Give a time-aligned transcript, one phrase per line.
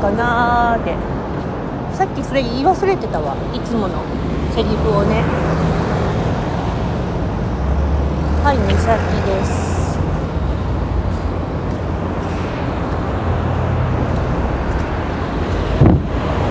[0.00, 0.94] かなーって。
[1.94, 3.36] さっきそれ言い忘れてたわ。
[3.52, 4.02] いつもの
[4.54, 5.22] セリフをね。
[8.42, 8.88] はい美咲
[9.26, 10.00] です。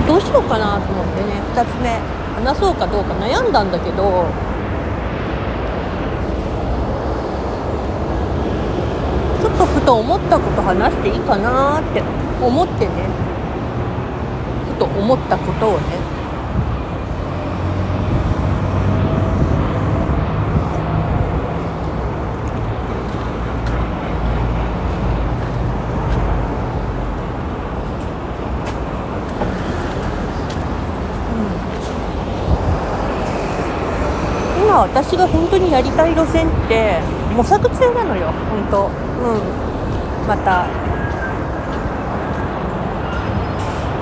[0.08, 1.42] どうしようかなと思ってね。
[1.56, 2.00] 2つ目。
[2.36, 3.16] 話そうかどうか。
[3.16, 4.26] 悩んだんだけど。
[9.42, 12.04] ちょっとふと思ったこと話していいかなって
[12.42, 13.10] 思ってね。
[14.80, 16.20] と思ったことをね
[34.64, 37.00] 今私が本当にやりたい路線って
[37.36, 38.88] 模索中なのよ本当。
[38.88, 40.28] うん。
[40.28, 40.68] また。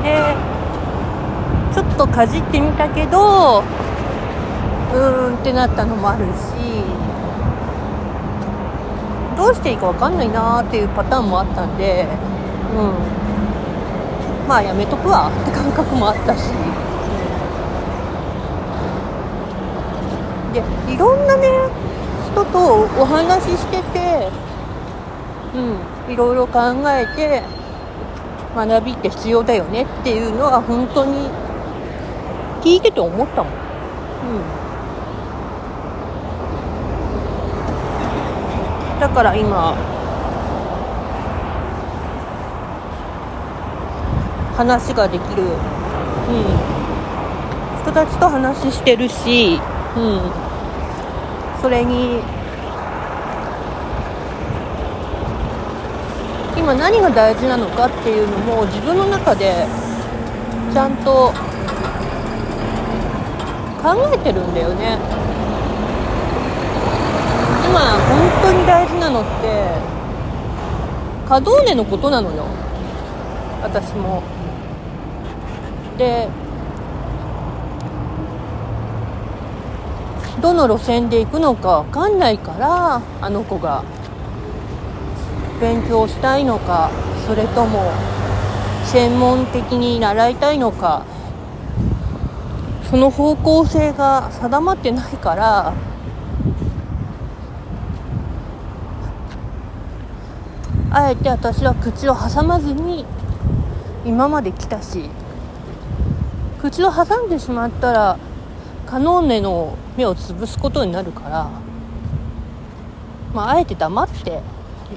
[0.03, 0.47] で
[1.98, 6.31] っとかじってみたけどうーんってなったのもあるし
[9.36, 12.06] どうしていいか分かんないなーっていうパターンもあったんで
[12.76, 14.48] うん。
[14.48, 16.52] まあやめとくわって感覚もあったし。
[20.54, 21.48] でいろんなね
[22.32, 24.30] 人とお話ししてて
[25.56, 27.44] うんいろいろ考えて
[28.56, 31.30] 学びって必要だよねっていうのは本当に
[32.68, 33.54] 聞いてて思ったもん。
[33.54, 33.56] う
[38.98, 39.00] ん。
[39.00, 39.73] だから今
[44.58, 45.50] 話ができる、うん、
[47.83, 49.61] 人たちと話してるし、
[49.95, 50.32] うん、
[51.61, 52.20] それに
[56.58, 59.66] 今何が大事なのかっていうのも自分の中で
[60.73, 61.32] ちゃんと
[63.87, 64.98] 考えてるんだよね。
[67.70, 69.70] 今本当に大事なのって
[71.25, 72.43] 可動ネのことなのよ。
[73.64, 74.21] 私も。
[75.97, 76.27] で
[80.42, 83.86] どの路線で行くのか分かんないからあの子が
[85.61, 86.92] 勉強したいのか
[87.26, 87.92] それとも
[88.83, 91.05] 専門的に習いたいのか
[92.89, 95.73] その方向性が定まってないから
[100.89, 103.05] あえて私は口を挟まずに
[104.05, 105.09] 今まで来たし
[106.61, 108.17] 口を挟んでしまったら
[108.86, 111.49] カノーネの目を潰すことになるから
[113.33, 114.42] まああえて黙って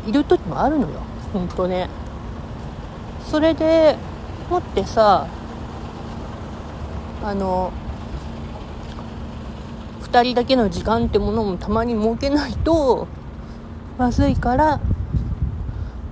[0.06, 1.00] いる時もあるのよ
[1.32, 1.88] ほんとね。
[3.30, 3.96] それで
[4.48, 5.26] もってさ
[7.22, 7.72] あの
[10.02, 13.06] 2人だけの時間ってものもたまに設けないと
[13.98, 14.80] まずいから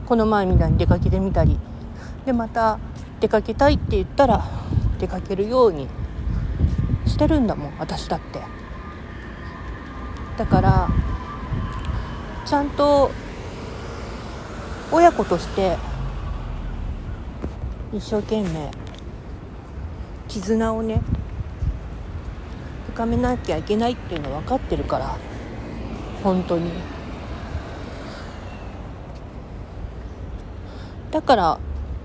[0.07, 1.59] この前みたいに出かけてみたり。
[2.27, 2.79] でまた
[3.21, 4.45] 出かけたいって言ったら
[4.99, 5.89] 出かけるように
[7.07, 8.43] してるんだもん私だって。
[10.37, 10.89] だから
[12.45, 13.11] ちゃんと
[14.93, 15.79] 親子として
[17.95, 18.71] 一生懸命
[20.28, 21.00] 絆をね
[22.93, 25.16] 深めなきゃいけないっていうのは分かってるから
[26.22, 26.71] 本当に。
[31.11, 31.59] だから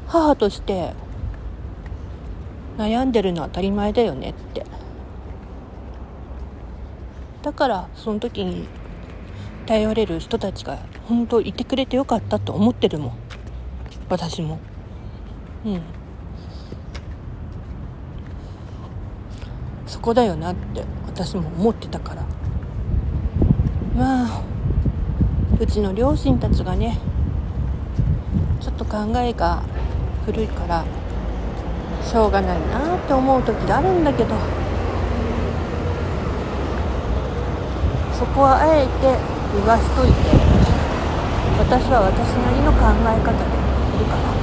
[0.07, 0.93] 母として
[2.77, 4.65] 悩んでるのは当たり前だよねって。
[7.41, 8.67] だからその時に
[9.65, 13.13] 頼れる人たちが本当いてくれてよかったと思ってるもん。
[14.09, 14.59] 私も。
[15.65, 16.02] うん。
[20.03, 22.25] こだよなって私も思ってたから。
[23.95, 24.43] まあ
[25.57, 26.99] うちの両親たちがね
[28.59, 29.63] ちょっと考えが
[30.25, 30.83] 古いから
[32.03, 34.35] しょうがないなって思う時があるんだけど
[38.17, 38.89] そこはあえて
[39.55, 40.13] 言わしといて
[41.59, 43.45] 私は私なりの考え方で
[43.95, 44.33] いるから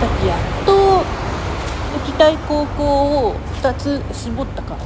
[0.00, 2.84] だってやっと行きたい高校
[3.28, 4.84] を2つ絞ったからね。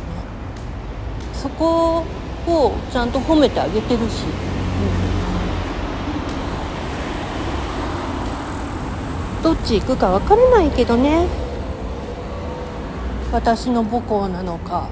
[1.32, 2.04] そこ
[2.46, 4.22] をちゃんと褒めてあげてるし、
[9.36, 11.26] うん、どっち行くか分からないけどね。
[13.32, 14.88] 私の母校なのか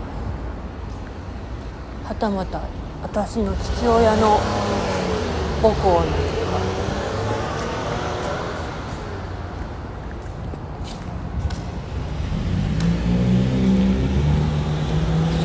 [2.02, 2.62] はたまた
[3.04, 4.40] 私の父親の
[5.62, 6.10] 母校なの
[6.72, 6.81] か。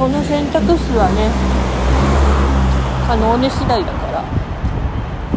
[0.08, 1.30] その選択肢はね
[3.06, 4.24] 可能で次第だから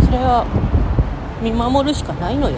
[0.01, 0.47] それは
[1.43, 2.57] 見守るしかないのよ。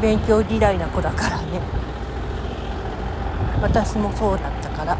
[0.00, 1.60] 勉強嫌いな子だからね。
[3.60, 4.96] 私もそうだったから。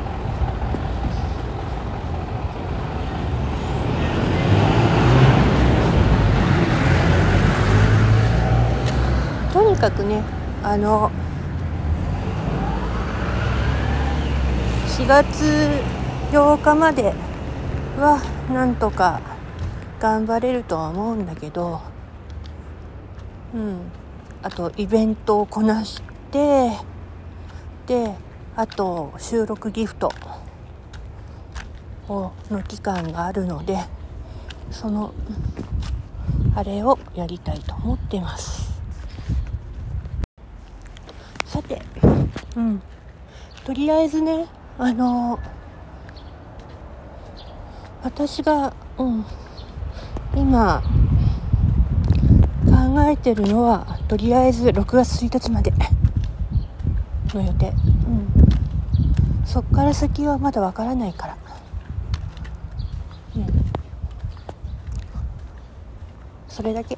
[9.55, 10.23] とにかくね
[10.63, 11.11] あの
[15.01, 15.25] 4月
[16.31, 17.15] 8日まで
[17.97, 18.21] は
[18.53, 19.23] なんとか
[19.99, 21.81] 頑張れるとは思うんだけど
[23.55, 23.81] うん。
[24.43, 26.73] あとイベントをこなして
[27.87, 28.15] で
[28.55, 30.13] あと収録ギフト
[32.07, 33.79] をの期間があるので
[34.71, 35.15] その
[36.55, 38.71] あれをやりたいと思ってます。
[41.47, 41.81] さて
[42.55, 42.83] うん。
[43.65, 45.39] とりあえずねあの
[48.03, 49.27] 私が、うん、
[50.35, 50.83] 今
[52.65, 55.71] 考えてるのはとりあえず6月1日まで
[57.35, 61.37] の予定、うん、そっから先はまだわからないから、
[63.37, 63.47] うん、
[66.49, 66.97] それだけ。